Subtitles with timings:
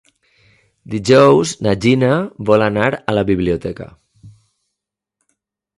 [0.93, 2.09] Dijous na Gina
[2.51, 3.91] vol anar a la biblioteca.